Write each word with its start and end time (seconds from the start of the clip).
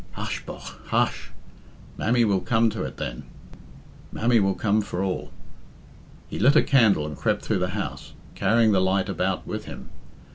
"Hush, 0.13 0.43
bogh, 0.47 0.63
hush! 0.85 1.29
Mammie 1.95 2.25
will 2.25 2.39
come 2.39 2.71
to 2.71 2.81
it, 2.85 2.97
then. 2.97 3.21
Mammie 4.11 4.39
will 4.39 4.55
come 4.55 4.81
for 4.81 5.03
all." 5.03 5.31
He 6.27 6.39
lit 6.39 6.55
a 6.55 6.63
candle 6.63 7.05
and 7.05 7.15
crept 7.15 7.43
through 7.43 7.59
the 7.59 7.69
house, 7.77 8.13
carrying 8.33 8.71
the 8.71 8.81
light 8.81 9.09
about 9.09 9.45
with 9.45 9.65
him. 9.65 9.91